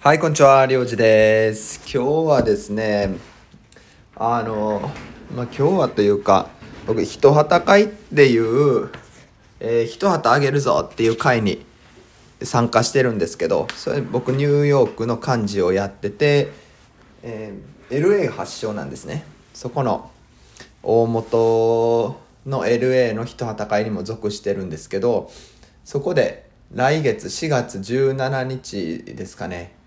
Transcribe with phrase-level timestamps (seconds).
[0.00, 1.80] はい、こんにちは、りょうじです。
[1.92, 3.16] 今日はですね、
[4.14, 4.92] あの、
[5.34, 6.50] まあ、今日はというか、
[6.86, 8.90] 僕、一旗会っていう、
[9.58, 11.66] えー一旗あげるぞっていう会に
[12.40, 16.52] 参加してるんですけど、それ僕、ニューヨークの幹事をやってて、
[17.24, 19.24] えー LA 発祥なんですね。
[19.52, 20.12] そこの
[20.84, 25.28] 大元の LA の一旗会にも属してるんですけど、
[25.84, 29.77] そこで来月4月17日ですかね、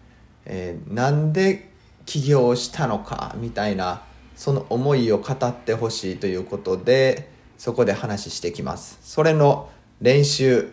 [0.46, 1.70] えーなんで
[2.06, 4.02] 起業したのかみたいな
[4.36, 8.98] その思いを語ってほしいということでそこで話してきます。
[9.02, 9.70] それの
[10.02, 10.72] 練習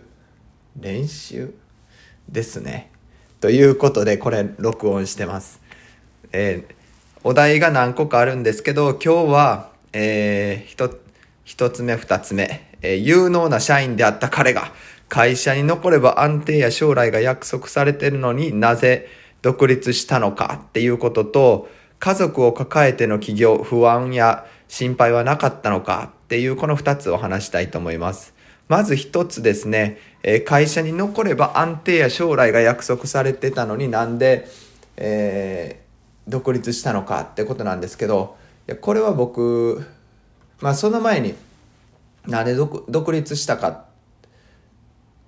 [0.80, 1.54] 練習？
[2.28, 2.90] ですね。
[3.40, 5.60] ということでこれ録音してます。
[6.32, 6.74] えー
[7.24, 10.96] お題が何個かあるんですけど今日は、えー、一
[11.44, 14.72] 一つ目二つ目、えー有能な社員であった彼が
[15.08, 19.08] 会社に残れば安定や将来が約束されてるのになぜ
[19.42, 21.68] 独立したのかっていうことと
[21.98, 28.34] 家族を抱えての起業不安や心配はなかったのかっていうこの二つを話したいと思います。
[28.68, 34.46] まず一つですね、えー会社に残れば安定や将来が約束されてたのになんで、
[34.96, 35.88] えー
[36.28, 38.36] 独立したのかってことなんですけど
[38.68, 39.84] いやこれは僕
[40.60, 41.34] まあその前に
[42.26, 43.86] なんで独独立したか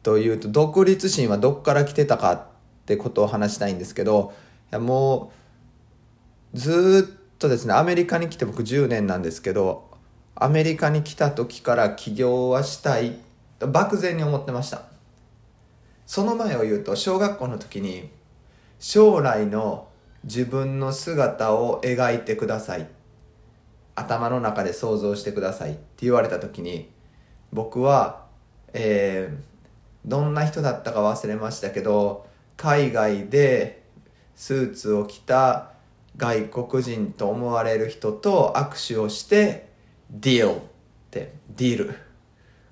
[0.03, 2.47] というと独立心はどっから来てたか
[2.83, 4.33] ってことを話したいんですけど
[4.73, 5.33] いやも
[6.55, 9.89] うずっとですねアメリカに来て僕10年なんですけど
[10.35, 13.19] アメリカに来た時から起業はしたい
[13.61, 14.85] 漠然に思ってました。
[16.07, 18.09] その前を言うと小学校の時に
[18.79, 19.87] 将来の
[20.25, 22.89] 自分の姿を描いてください。
[23.95, 25.73] 頭の中で想像してください。
[25.73, 26.89] って言われた時に
[27.53, 28.25] 僕は、
[28.73, 29.51] えー
[30.05, 32.27] どんな人だったか忘れましたけど
[32.61, 33.85] 海外で
[34.37, 35.71] スーツを着た
[36.19, 39.71] 外国人と思われる人と握手をして
[40.11, 40.57] ディール。
[40.57, 40.61] っ
[41.11, 41.95] てディール。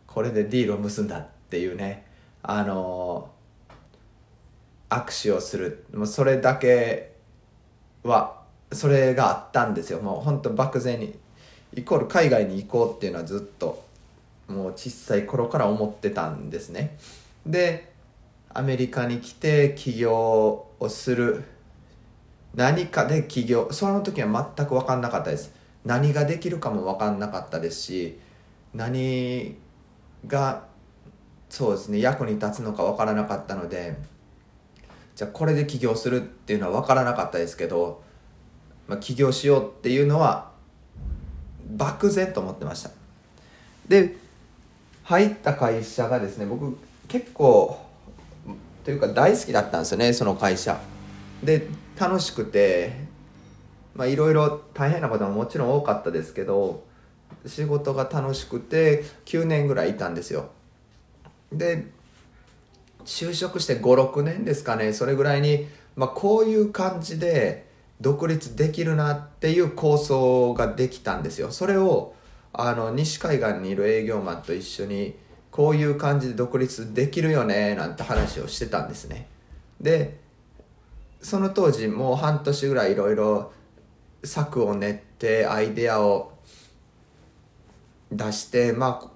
[0.06, 2.04] これでディールを結んだっていうね。
[2.42, 5.86] あのー握手をする。
[5.94, 7.14] もうそれだけ
[8.02, 10.00] はそれがあったんですよ。
[10.02, 11.18] もうほんと漠然に。
[11.74, 13.82] イコール海外に行こうっていうのはずっと
[14.48, 16.98] もう小さい頃から思ってたんですね。
[17.46, 17.96] で
[18.54, 21.44] アメリカに来て起業をする。
[22.54, 23.68] 何かで起業。
[23.72, 25.58] その時は全く分かんなかったです。
[25.84, 28.18] 何ができるかも分かんなかったですし
[28.74, 29.56] 何
[30.26, 30.66] が
[31.48, 33.96] そうですね役に立つのか分からなかったので
[35.16, 38.02] じゃあこれで起業するっていうのは分からなかったですけど、
[38.86, 40.52] まあ、起業しようっていうのは
[41.76, 42.90] 漠然と思ってました。
[43.88, 44.16] で
[45.04, 46.76] 入った会社がですね僕
[47.08, 47.80] 結構
[48.84, 50.80] というか大好きだったんですよねその会社。
[51.42, 51.68] で
[51.98, 52.92] 楽しくて
[53.94, 56.84] まあいろいろ大変なことももちろん多かったですけど
[57.46, 60.50] 仕事が楽しくて9年ぐらいいたんですよ。
[61.52, 61.86] で
[63.04, 65.66] 就職して56年ですかねそれぐらいに、
[65.96, 67.66] まあ、こういう感じで
[68.00, 71.50] 独立できるなっていう構想ができたんですよ。
[71.50, 72.14] それを
[72.52, 75.16] あの西海岸にいる営業マンと一緒に
[75.50, 79.26] こういう感じで独立できるよねなんて話をしてたんですね。
[79.80, 80.18] で
[81.20, 83.52] その当時もう半年ぐらいいろいろ
[84.24, 86.32] 策を練ってアイデアを
[88.12, 89.10] 出してまあ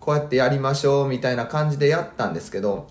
[0.00, 2.88] こうやってやりましょうみたいな感じでやったんですけど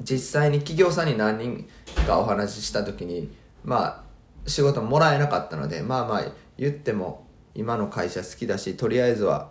[0.00, 1.68] 実際に企業さんに何人
[2.06, 3.30] かお話しした時に
[3.64, 4.02] まあ
[4.48, 9.50] 仕事もらえなかったのでまあまあ言っても今の会社好きだしとりあえずは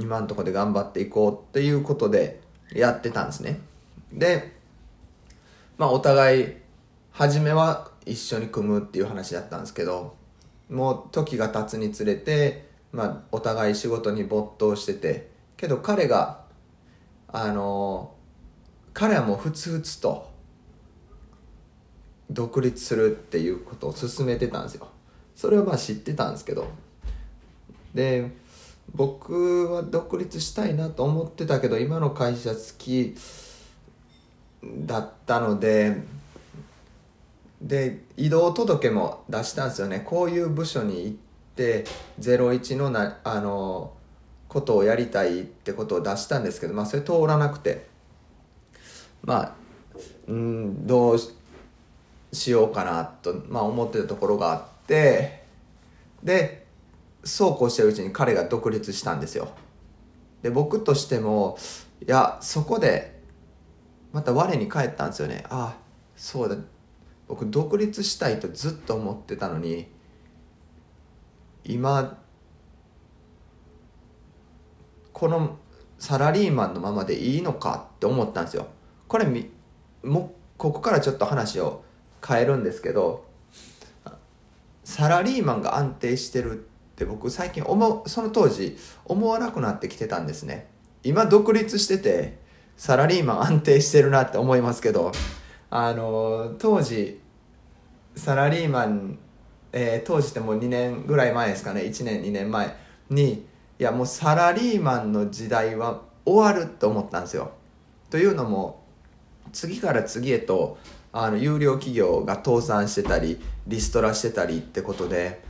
[0.00, 2.40] 今のとこで頑張っていこうっていうことで
[2.72, 3.60] やってたんですね。
[4.12, 4.56] で
[5.78, 6.54] まあお互い
[7.12, 10.16] 初めは一緒に組むっていう話だったんですけど
[10.70, 16.40] もう時が経つにつれて、まあ、お互い仕事に没頭しててけど彼が
[17.28, 18.14] あの
[18.94, 20.30] 彼はもうふつふつと
[22.30, 24.88] 独立するっていうことを進めてたんですよ。
[25.34, 26.68] それはまあ知ってたんですけど。
[27.94, 28.30] で
[28.94, 33.14] 僕は独立したいなと思ってたけど今の会社好き
[34.62, 36.02] だったので
[37.62, 40.00] で移動届も出したんですよね。
[40.00, 41.16] こういう部署に行っ
[41.54, 41.84] て
[42.20, 43.92] 01のなあの
[44.48, 47.90] ことをやりたいってことを出したんですけどまあそれ通らなくて。
[49.22, 49.52] まあ
[50.28, 51.18] うんどう
[52.32, 55.42] しようかなと、まあ、思ってたところがあって
[56.22, 56.59] で
[57.24, 59.48] そうこうしてるうちに彼が独立したんですよ。
[60.42, 61.58] で僕としても
[62.00, 63.20] いやそこで
[64.12, 65.44] また我に返ったんですよね。
[65.50, 65.76] ああ
[66.16, 66.56] そうだ。
[67.28, 69.86] 僕独立したいとずっと思ってたのに
[71.64, 72.18] 今
[75.12, 75.58] この
[75.98, 78.66] サラリーマンのままでいいのかって思ったんですよ。
[79.06, 79.50] これみ
[80.02, 81.84] もここからちょっと話を
[82.26, 83.26] 変えるんですけど
[84.84, 86.69] サラリーマンが安定してる
[87.00, 88.76] って僕最近思その当時
[89.06, 90.68] 思わなくなってきてたんですね。
[91.02, 92.38] 今独立してて
[92.76, 95.12] サラリーマン安定してるなって思いますけど
[95.70, 97.18] あの当時
[98.14, 99.18] サラリーマン、
[99.72, 101.82] えー、当時ってもう2年ぐらい前ですかね。
[101.82, 102.76] 1年2年前
[103.08, 103.46] に
[103.78, 107.52] いやもうサラリーマンの時代は終わると思ったんですよ。
[108.10, 108.84] というのも
[109.52, 110.76] 次から次へと
[111.12, 115.48] あの有料企業が倒産してたりリストラしてたりってことで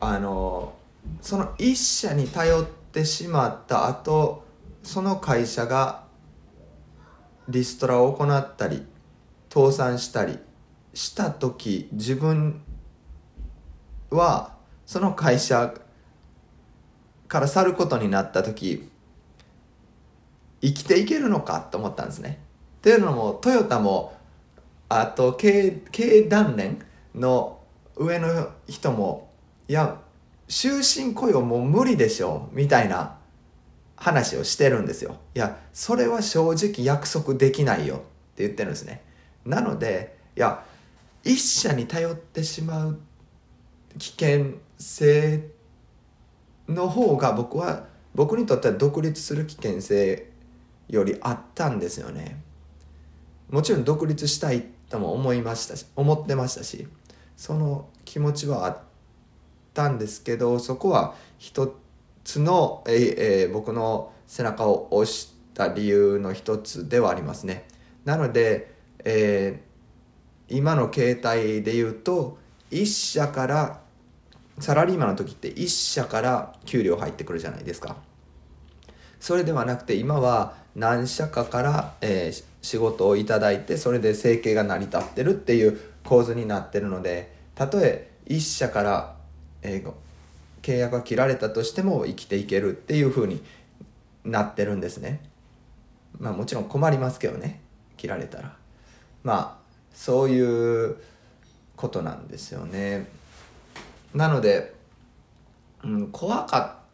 [0.00, 0.74] あの
[1.20, 4.44] その一社に頼ってしまった後
[4.82, 6.04] その会社が
[7.48, 8.86] リストラを行ったり
[9.52, 10.38] 倒産したり
[10.92, 12.62] した時自分
[14.10, 14.54] は
[14.86, 15.74] その会社
[17.26, 18.88] から去ることになった時
[20.60, 21.60] 生きていけるのか？
[21.60, 22.40] と思ったんですね。
[22.80, 24.16] というのもトヨタも
[24.88, 26.78] あと経経団連
[27.14, 27.60] の
[27.96, 29.30] 上の人も
[29.68, 30.00] いや
[30.48, 33.16] 終身雇用もう無理でしょみたいな
[33.96, 35.16] 話をしてるんですよ。
[35.34, 39.02] いやそれは正直約束できないよって言ってるんですね。
[39.44, 40.64] なのでいや
[41.22, 43.00] 一社に頼ってしまう
[43.98, 45.48] 危険性
[46.68, 50.30] の方が僕は僕にとっては独立する危険性
[50.88, 52.42] よりあったんですよね。
[53.50, 56.88] もちろん独立したいとも思いましたし思ってましたし
[57.36, 58.78] その気持ちはあっ
[59.74, 61.76] たんですけどそこは一
[62.24, 67.66] つの、ええー、僕の背中を押した理由の一つではありますね。
[68.04, 68.72] なので、
[69.04, 72.38] えー、今の携帯で言うと
[72.70, 73.80] 1社から
[74.58, 77.96] サラリーマンの時って1社から給料入ってくるじゃないですか。
[79.20, 89.13] それではなくて今は何社かから、えー、仕事をいただいてそれで生計が成り立ってるっていう構図になってるのでたとえ1社から、
[89.64, 89.92] えー、
[90.62, 93.42] 契約が切られたとしても生きていけるっていう風に
[94.24, 95.20] なってるんですね。
[96.18, 97.60] まあもちろん困りますけどね。
[97.96, 98.56] 切られたら。
[99.24, 100.96] まあそういう
[101.76, 103.08] ことなんですよね。
[104.14, 104.74] なので、
[105.82, 106.84] うん、怖かっ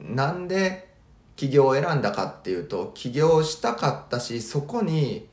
[0.00, 0.88] なんで
[1.36, 5.28] 起業を選んだかっていうと起業したかったしそこに、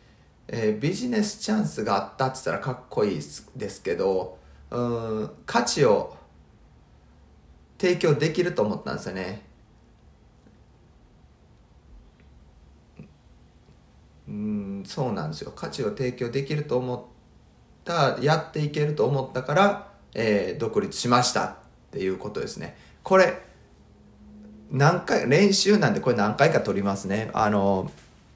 [0.47, 3.21] えー、ビジネスチャンスがあったって言ったらかっこいい
[3.55, 4.37] ですけど
[4.71, 6.15] うん価値を
[7.81, 9.41] 提供できると思ったんですよね。
[14.27, 15.51] うんそうなんですよ。
[15.55, 17.01] 価値を提供できると思っ
[17.83, 21.55] たやっていけると思ったから、えー、独立しましたっ
[21.91, 22.77] ていうことですね。
[23.01, 23.41] これ
[24.69, 27.31] 何回練習なんでこれ何回か撮りますね。
[27.33, 27.91] あの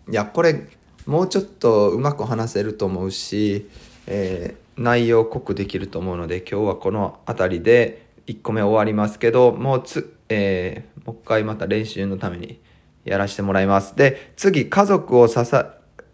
[0.09, 0.67] いやこれ
[1.05, 3.69] もうちょっとうまく話せると思うし、
[4.07, 12.59] えー、内容濃くできると思うので今日はこの辺りで1個目終わりますけどもうつ、えー、もう一回また練習のために
[13.03, 13.95] やらせてもらいます。
[13.95, 15.39] で次家族を支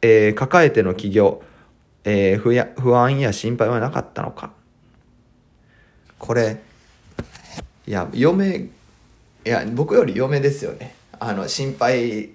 [0.01, 1.41] えー、抱えての起業、
[2.03, 4.51] えー、不や不安や心配はなかったのか。
[6.17, 6.61] これ
[7.87, 8.69] いや嫁い
[9.43, 10.95] や僕より嫁ですよね。
[11.19, 12.31] あの心配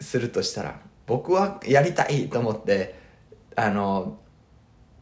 [0.00, 2.94] するとしたら僕はやりたいと思って
[3.56, 4.18] あの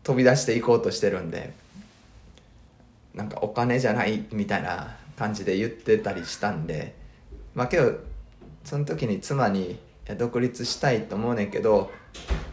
[0.03, 1.66] 飛び出していこうとしてるんで。
[3.17, 6.95] なんかお金じゃないみたいな感じで言ってたりしたんで
[7.55, 7.99] まあけど
[8.63, 9.79] その時に妻に
[10.19, 11.91] 「独立したいと思うねんけど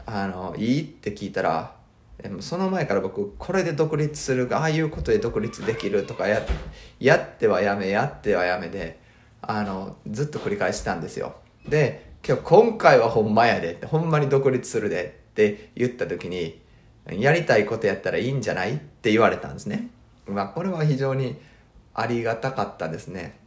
[0.05, 1.75] あのいい?」って聞いたら
[2.39, 6.41] その前から僕これで独立するああいうことで独立できるとかや
[6.99, 8.99] やってはやめやってはやめで
[9.41, 11.35] あのずっと繰り返したんですよ
[11.67, 16.61] で今日今回はほんまやでほんまに独立するでって言った時に
[17.11, 19.89] やりたいことやったらいいんじゃないって言われたんですね
[20.27, 21.37] まあこれは非常に
[21.93, 23.37] ありがたかったですね。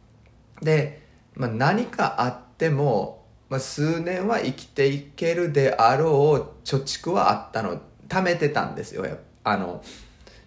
[0.61, 1.01] で、
[1.35, 9.05] まあ、何かあっても、まあ、数年は生きていけるであろう貯蓄はあったの貯めてたんですよ。
[9.43, 9.83] あの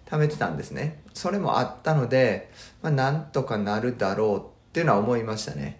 [0.05, 1.01] 貯めてたんですね。
[1.13, 4.41] それもあったので、まあ、なんとかなるだろうっ
[4.73, 5.79] ていうのは思いましたね。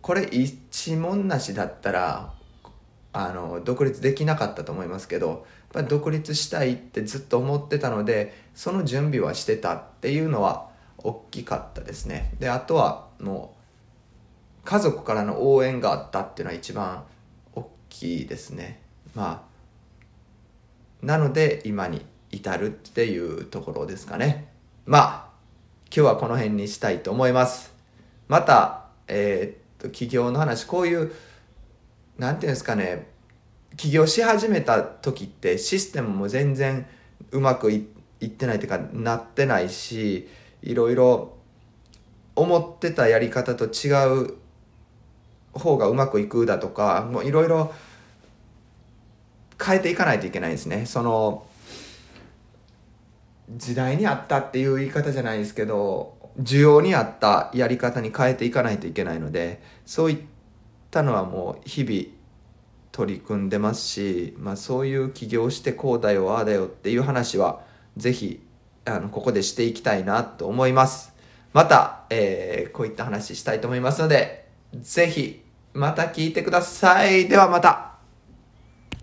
[0.00, 2.32] これ一文なしだったら
[3.12, 5.44] あの独立できなかったと思いますけど
[5.78, 12.34] やっぱ独立したいってずっと思ってたのでその準備はしてたっていうのは大きかったですね。
[12.40, 13.54] であとはも
[14.64, 17.04] う家族からの応援があったっていうのは一番
[17.54, 18.80] 大きいですね。
[19.14, 19.46] ま
[21.02, 24.48] あなので今に至るっていうところですかね。
[24.84, 25.28] まあ
[25.94, 27.72] 今日はこの辺にしたいと思います。
[28.26, 31.12] またえー、っと起業の話こういう
[32.18, 33.06] なんていうんですかね
[33.78, 36.84] 起業し始めた時ってシステムも全然
[37.30, 37.86] うまくい
[38.24, 40.28] ってないというかなってないし
[40.62, 41.36] いろいろ
[42.34, 43.92] 思ってたやり方と違
[44.24, 44.34] う
[45.52, 47.72] 方がうまくいくだとかもういろいろ
[49.64, 50.84] 変えていかないといけないですね。
[50.84, 51.46] その
[53.50, 60.18] 時代に合ったっていう言い方じゃないですけど需要に合ったやり方に変えていかないといけないのでそういっ
[60.90, 62.17] たのはもう日々
[62.98, 67.60] 取り組んでますし、まあ、そういう起業してこうだよああだよっていう話は
[67.96, 68.40] 是非
[68.86, 71.14] あのここでしていきたいなと思います。
[71.52, 77.28] また、えー、こういった話したいと思いますので是非また聞いてください。
[77.28, 77.87] ではまた。